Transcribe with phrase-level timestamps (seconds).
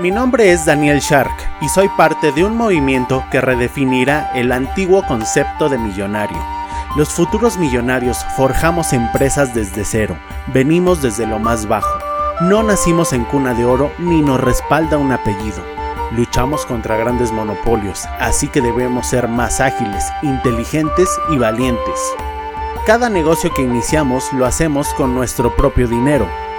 [0.00, 5.06] Mi nombre es Daniel Shark y soy parte de un movimiento que redefinirá el antiguo
[5.06, 6.38] concepto de millonario.
[6.96, 10.16] Los futuros millonarios forjamos empresas desde cero,
[10.54, 11.98] venimos desde lo más bajo.
[12.40, 15.62] No nacimos en cuna de oro ni nos respalda un apellido.
[16.12, 22.00] Luchamos contra grandes monopolios, así que debemos ser más ágiles, inteligentes y valientes.
[22.86, 26.26] Cada negocio que iniciamos lo hacemos con nuestro propio dinero,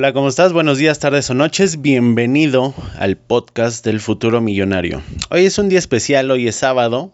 [0.00, 0.52] Hola, ¿cómo estás?
[0.52, 1.82] Buenos días, tardes o noches.
[1.82, 5.02] Bienvenido al podcast del futuro millonario.
[5.28, 7.10] Hoy es un día especial, hoy es sábado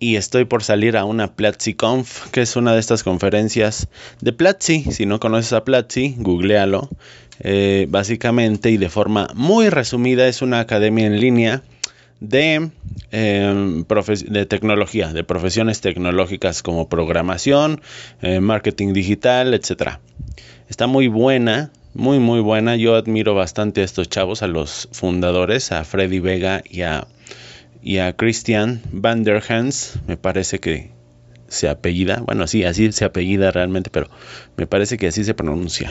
[0.00, 3.86] y estoy por salir a una PlatziConf, que es una de estas conferencias
[4.20, 4.90] de Platzi.
[4.90, 6.88] Si no conoces a Platzi, googlealo.
[7.38, 11.62] Eh, básicamente y de forma muy resumida es una academia en línea
[12.18, 12.70] de,
[13.12, 17.80] em, de tecnología, de profesiones tecnológicas como programación,
[18.20, 20.00] eh, marketing digital, etc.
[20.68, 22.76] Está muy buena, muy, muy buena.
[22.76, 27.06] Yo admiro bastante a estos chavos, a los fundadores, a Freddy Vega y a,
[27.82, 29.98] y a Christian Vanderhans.
[30.06, 30.90] Me parece que
[31.48, 32.20] se apellida.
[32.26, 34.08] Bueno, sí, así se apellida realmente, pero
[34.56, 35.90] me parece que así se pronuncia.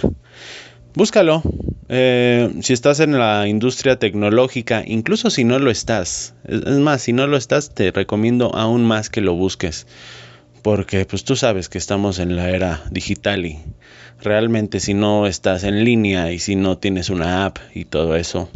[0.96, 1.42] Búscalo.
[1.90, 7.14] Eh, si estás en la industria tecnológica, incluso si no lo estás, es, más, si
[7.14, 9.88] no lo estás, te recomiendo aún más que lo busques.
[10.64, 13.60] Porque pues tú sabes que estamos en la era digital y
[14.20, 18.50] realmente si no estás en línea y si no tienes una app y todo eso,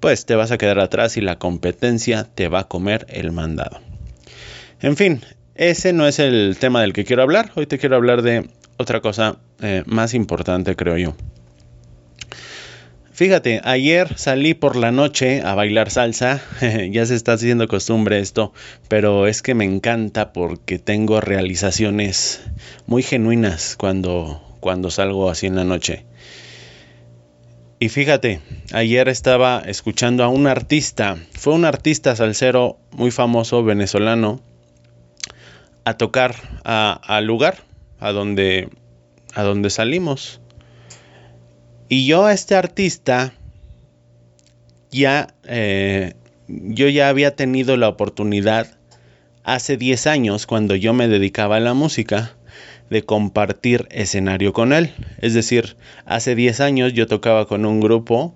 [0.00, 3.78] pues te vas a quedar atrás y la competencia te va a comer el mandado.
[4.80, 5.20] En fin,
[5.54, 7.52] ese no es el tema del que quiero hablar.
[7.54, 8.48] Hoy te quiero hablar de
[8.78, 11.14] otra cosa eh, más importante, creo yo.
[13.22, 16.42] Fíjate, ayer salí por la noche a bailar salsa,
[16.90, 18.52] ya se está haciendo costumbre esto,
[18.88, 22.42] pero es que me encanta porque tengo realizaciones
[22.86, 26.04] muy genuinas cuando, cuando salgo así en la noche.
[27.78, 28.40] Y fíjate,
[28.72, 34.40] ayer estaba escuchando a un artista, fue un artista salsero muy famoso venezolano,
[35.84, 36.34] a tocar
[36.64, 37.58] al lugar
[38.00, 38.68] a donde,
[39.32, 40.41] a donde salimos.
[41.92, 43.34] Y yo a este artista
[44.90, 46.14] ya, eh,
[46.48, 48.66] yo ya había tenido la oportunidad
[49.44, 52.34] hace 10 años cuando yo me dedicaba a la música
[52.88, 54.94] de compartir escenario con él.
[55.18, 55.76] Es decir,
[56.06, 58.34] hace 10 años yo tocaba con un grupo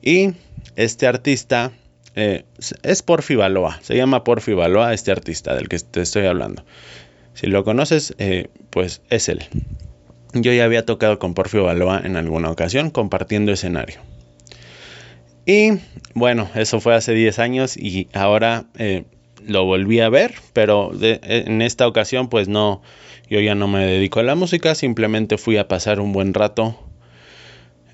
[0.00, 0.30] y
[0.74, 1.72] este artista
[2.14, 2.44] eh,
[2.82, 6.64] es Porfi Baloa, se llama Porfi Baloa este artista del que te estoy hablando.
[7.34, 9.44] Si lo conoces, eh, pues es él.
[10.42, 14.00] Yo ya había tocado con Porfio Baloa en alguna ocasión compartiendo escenario.
[15.46, 15.78] Y
[16.14, 19.04] bueno, eso fue hace 10 años y ahora eh,
[19.46, 22.82] lo volví a ver, pero en esta ocasión pues no,
[23.30, 26.76] yo ya no me dedico a la música, simplemente fui a pasar un buen rato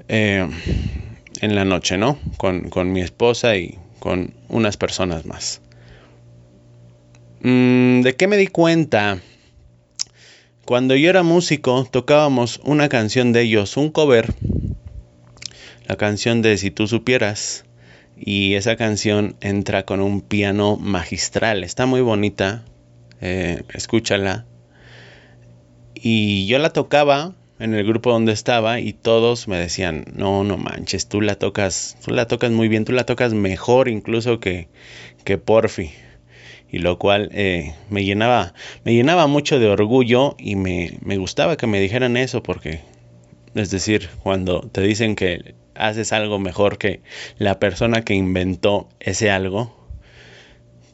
[0.09, 0.49] eh,
[1.41, 2.19] en la noche, ¿no?
[2.39, 5.61] Con, mi esposa y con unas personas más.
[7.43, 9.21] Mm, ¿De qué me di cuenta?
[10.65, 14.33] Cuando yo era músico, tocábamos una canción de ellos, un cover,
[15.89, 17.65] la canción de Si tú supieras.
[18.17, 22.65] Y esa canción entra con un piano magistral, está muy bonita,
[23.21, 24.47] eh, escúchala.
[25.95, 30.59] Y yo la tocaba en el grupo donde estaba y todos me decían, no, no
[30.59, 34.69] manches, tú la tocas, tú la tocas muy bien, tú la tocas mejor incluso que,
[35.25, 35.91] que Porfi.
[36.73, 38.55] Y lo cual eh, me, llenaba,
[38.85, 42.81] me llenaba mucho de orgullo y me, me gustaba que me dijeran eso porque,
[43.55, 47.03] es decir, cuando te dicen que haces algo mejor que
[47.39, 49.73] la persona que inventó ese algo,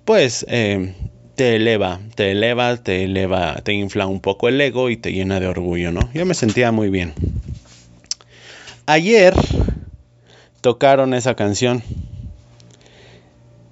[0.04, 0.94] pues eh,
[1.36, 5.38] te eleva, te eleva, te eleva, te infla un poco el ego y te llena
[5.38, 6.00] de orgullo, ¿no?
[6.12, 7.14] Yo me sentía muy bien.
[8.86, 9.34] Ayer
[10.60, 11.82] tocaron esa canción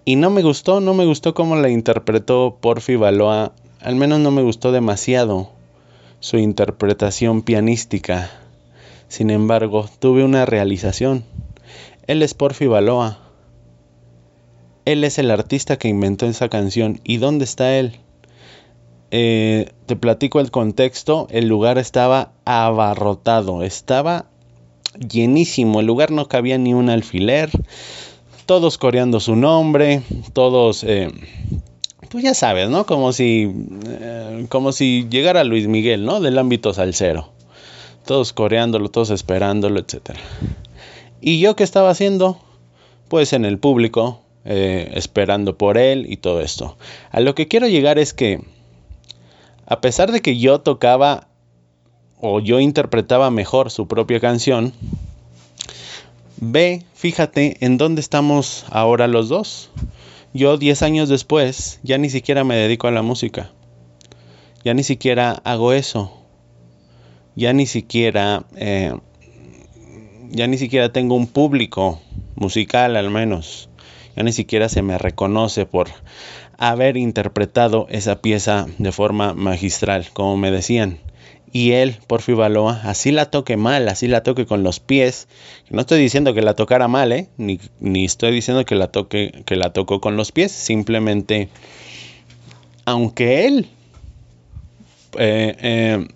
[0.09, 4.31] Y no me gustó, no me gustó cómo la interpretó Porfi Baloa, al menos no
[4.31, 5.51] me gustó demasiado
[6.21, 8.31] su interpretación pianística.
[9.09, 11.25] Sin embargo, tuve una realización.
[12.07, 13.19] Él es Porfi Baloa.
[14.85, 17.01] Él es el artista que inventó esa canción.
[17.03, 17.99] ¿Y dónde está él?
[19.11, 21.27] Eh, te platico el contexto.
[21.31, 23.65] El lugar estaba abarrotado.
[23.65, 24.27] Estaba
[25.01, 25.81] llenísimo.
[25.81, 27.51] El lugar no cabía ni un alfiler.
[28.47, 30.03] Todos coreando su nombre.
[30.33, 30.85] Todos...
[30.85, 31.11] Eh,
[32.09, 32.87] pues ya sabes, ¿no?
[32.87, 33.53] Como si,
[33.89, 36.21] eh, como si llegara Luis Miguel, ¿no?
[36.21, 37.31] Del ámbito salsero.
[38.07, 40.17] Todos coreándolo, todos esperándolo, etc.
[41.21, 42.39] ¿Y yo qué estaba haciendo?
[43.09, 46.77] Pues en el público, eh, esperando por él y todo esto.
[47.11, 48.41] A lo que quiero llegar es que,
[49.67, 51.27] a pesar de que yo tocaba
[52.21, 54.73] o yo interpretaba mejor su propia canción,
[56.39, 59.71] ve, fíjate en dónde estamos ahora los dos.
[60.33, 63.51] Yo 10 años después ya ni siquiera me dedico a la música.
[64.65, 66.13] Ya ni siquiera hago eso.
[67.35, 68.45] Ya ni siquiera...
[68.57, 68.95] Eh,
[70.29, 72.01] ya ni siquiera tengo un público
[72.35, 73.71] musical al menos.
[74.17, 75.89] Ya ni siquiera se me reconoce por
[76.59, 80.99] haber interpretado esa pieza de forma magistral, como me decían
[81.57, 85.27] y él, Porfi Baloa, así la toque mal, así la toque con los pies.
[85.71, 87.29] No estoy diciendo que la tocara mal, ¿eh?
[87.39, 90.53] ni, ni, estoy diciendo que la toque, que la tocó con los pies.
[90.53, 91.49] Simplemente,
[92.85, 93.71] aunque él
[95.19, 96.07] eh, eh,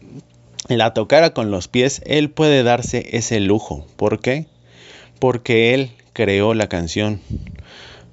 [0.68, 3.86] la tocara con los pies, él puede darse ese lujo.
[3.96, 4.44] ¿Por qué?
[5.20, 7.22] Porque él creó la canción.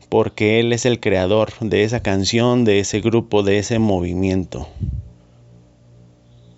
[0.08, 4.70] Porque él es el creador de esa canción, de ese grupo, de ese movimiento.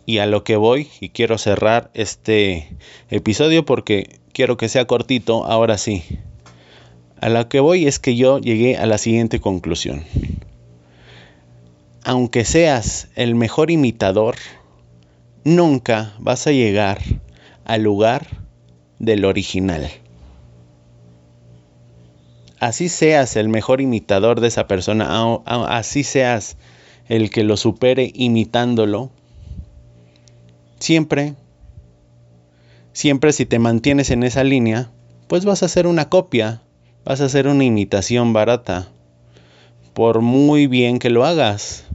[0.09, 2.75] Y a lo que voy, y quiero cerrar este
[3.11, 6.01] episodio porque quiero que sea cortito, ahora sí.
[7.21, 10.03] A lo que voy es que yo llegué a la siguiente conclusión.
[12.03, 14.33] Aunque seas el mejor imitador,
[15.44, 16.97] nunca vas a llegar
[17.63, 18.25] al lugar
[18.97, 19.91] del original.
[22.59, 26.57] Así seas el mejor imitador de esa persona, así seas
[27.07, 29.11] el que lo supere imitándolo,
[30.80, 31.36] siempre,
[32.94, 34.92] siempre si te mantienes en esa línea,
[35.28, 36.62] pues vas a hacer una copia,
[37.06, 38.90] vas a hacer una imitación barata,
[39.94, 41.86] por muy bien que lo hagas.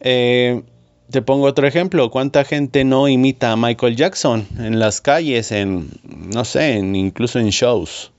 [0.00, 0.62] Eh,
[1.10, 5.90] te pongo otro ejemplo, ¿cuánta gente no imita a Michael Jackson en las calles, en,
[6.04, 8.12] no sé, incluso en shows?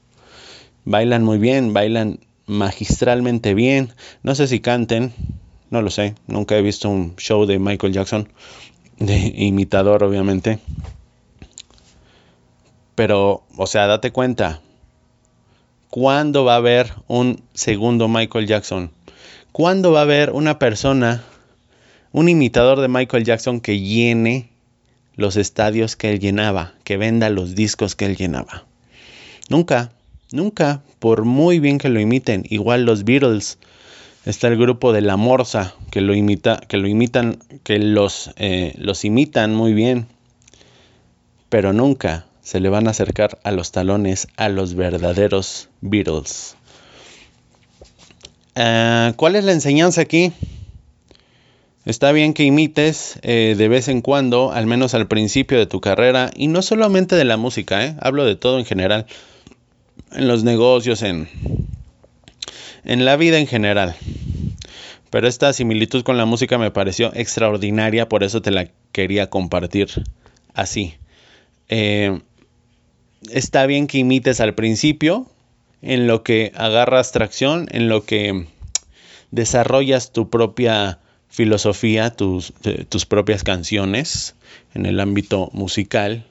[0.84, 3.94] Bailan muy bien, bailan magistralmente bien,
[4.24, 5.14] no sé si canten,
[5.70, 8.28] no lo sé, nunca he visto un show de Michael Jackson,
[9.02, 10.60] de imitador, obviamente.
[12.96, 14.62] Pero, o sea, date cuenta.
[15.90, 18.92] ¿Cuándo va a haber un segundo Michael Jackson?
[19.52, 21.24] ¿Cuándo va a haber una persona,
[22.12, 24.50] un imitador de Michael Jackson que llene
[25.16, 28.66] los estadios que él llenaba, que venda los discos que él llenaba?
[29.50, 29.92] Nunca,
[30.32, 32.46] nunca, por muy bien que lo imiten.
[32.50, 33.58] Igual los Beatles
[34.26, 38.74] está el grupo de La Morsa, que lo imita, que lo imitan, que los, eh,
[38.78, 40.08] los imitan muy bien,
[41.50, 46.56] pero nunca se le van a acercar a los talones a los verdaderos Beatles.
[48.56, 50.34] Ah, ¿Cuál es la enseñanza aquí?
[51.86, 55.82] Está bien que imites eh, de vez en cuando, al menos al principio de tu
[55.82, 57.96] carrera, y no solamente de la música, ¿eh?
[58.00, 59.08] hablo de todo en general,
[60.12, 61.28] en los negocios, en,
[62.84, 63.96] en la vida en general.
[65.10, 69.90] Pero esta similitud con la música me pareció extraordinaria, por eso te la quería compartir
[70.54, 70.96] así.
[71.68, 72.22] Eh,
[73.30, 75.28] está bien que imites al principio,
[75.82, 78.48] en lo que agarras tracción, en lo que
[79.32, 84.36] desarrollas tu propia filosofía, tus, eh, tus propias canciones
[84.74, 86.26] en el ámbito musical,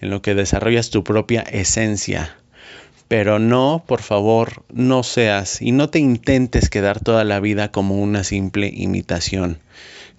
[0.00, 2.36] en lo que desarrollas tu propia esencia
[3.08, 8.00] pero no, por favor, no seas y no te intentes quedar toda la vida como
[8.00, 9.58] una simple imitación,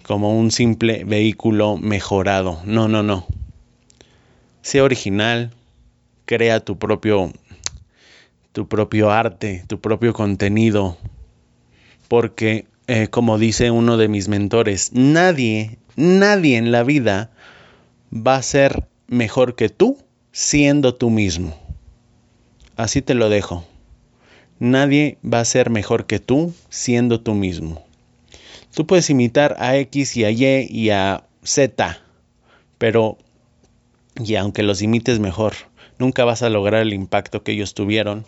[0.02, 2.60] como un simple vehículo mejorado.
[2.64, 3.26] No, no, no.
[4.62, 5.52] Sé original,
[6.24, 7.32] crea tu propio
[8.52, 10.96] tu propio arte, tu propio contenido,
[12.08, 17.30] porque eh, como dice uno de mis mentores, nadie, nadie en la vida
[18.12, 19.98] va a ser mejor que tú
[20.32, 21.67] siendo tú mismo.
[22.78, 23.64] Así te lo dejo.
[24.60, 27.84] Nadie va a ser mejor que tú siendo tú mismo.
[28.72, 32.00] Tú puedes imitar a X y a Y y a Z,
[32.78, 33.18] pero,
[34.24, 35.54] y aunque los imites mejor,
[35.98, 38.26] nunca vas a lograr el impacto que ellos tuvieron,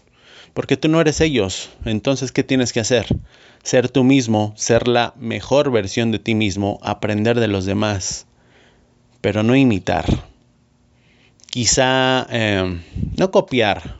[0.52, 1.71] porque tú no eres ellos.
[1.85, 3.07] Entonces, ¿qué tienes que hacer?
[3.62, 8.26] Ser tú mismo, ser la mejor versión de ti mismo, aprender de los demás,
[9.21, 10.07] pero no imitar.
[11.47, 12.80] Quizá eh,
[13.16, 14.00] no copiar,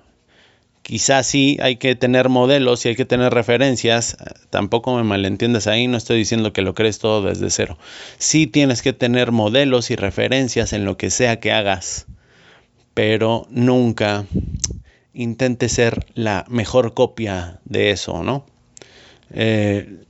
[0.83, 4.17] Quizás sí hay que tener modelos y hay que tener referencias.
[4.51, 7.79] Tampoco me malentiendas ahí, no estoy diciendo que lo crees todo desde cero.
[8.19, 12.07] Sí tienes que tener modelos y referencias en lo que sea que hagas,
[12.95, 14.27] pero nunca
[15.15, 18.47] intente ser la mejor copia de eso, ¿no?
[19.33, 20.05] Eh,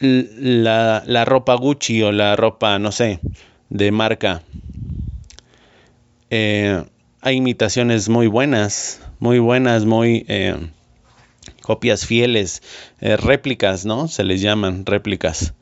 [0.00, 3.20] la, la ropa Gucci o la ropa, no sé,
[3.68, 4.42] de marca.
[6.30, 6.84] Eh,
[7.22, 10.56] hay imitaciones muy buenas, muy buenas, muy eh,
[11.62, 12.62] copias fieles,
[13.00, 14.08] eh, réplicas, ¿no?
[14.08, 15.54] Se les llaman réplicas.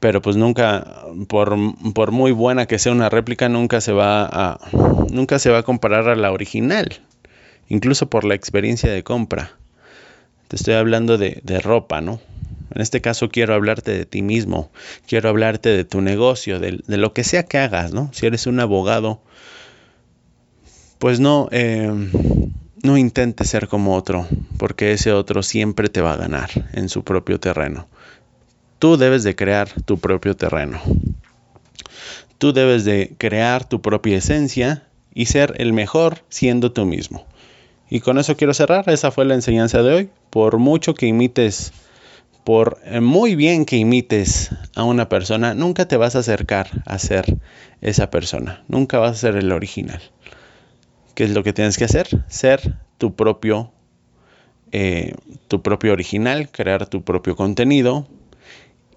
[0.00, 1.56] Pero pues nunca, por,
[1.92, 4.60] por, muy buena que sea una réplica, nunca se va a,
[5.10, 7.00] nunca se va a comparar a la original,
[7.68, 9.52] incluso por la experiencia de compra.
[10.46, 12.20] Te estoy hablando de, de ropa, ¿no?
[12.74, 14.70] En este caso quiero hablarte de ti mismo,
[15.08, 18.10] quiero hablarte de tu negocio, de, de, lo que sea que hagas, ¿no?
[18.12, 19.20] Si eres un abogado,
[20.98, 21.90] pues no, eh,
[22.82, 24.26] no intentes ser como otro,
[24.56, 27.86] porque ese otro siempre te va a ganar en su propio terreno.
[28.78, 30.80] Tú debes de crear tu propio terreno.
[32.38, 37.26] Tú debes de crear tu propia esencia y ser el mejor siendo tú mismo.
[37.90, 38.88] Y con eso quiero cerrar.
[38.88, 40.10] Esa fue la enseñanza de hoy.
[40.30, 41.72] Por mucho que imites,
[42.44, 46.98] por eh, muy bien que imites a una persona, nunca te vas a acercar a
[46.98, 47.38] ser
[47.80, 48.62] esa persona.
[48.68, 50.00] Nunca vas a ser el original.
[51.18, 52.06] ¿Qué es lo que tienes que hacer?
[52.28, 53.72] Ser tu propio,
[54.70, 55.16] eh,
[55.48, 58.06] tu propio original, crear tu propio contenido.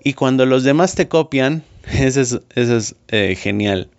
[0.04, 3.90] Y cuando los demás te copian, eso es, eh, genial.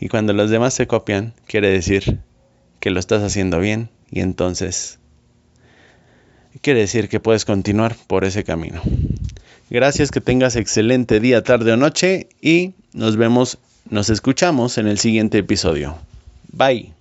[0.00, 2.20] Y cuando los demás te copian, quiere decir
[2.80, 4.98] que lo estás haciendo bien y entonces
[6.62, 8.80] quiere decir que puedes continuar por ese camino.
[9.68, 13.58] Gracias, que tengas excelente día, tarde o noche y nos vemos,
[13.90, 15.98] nos escuchamos en el siguiente episodio.
[16.50, 16.94] Bye.